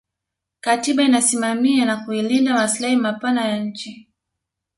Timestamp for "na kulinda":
1.85-2.53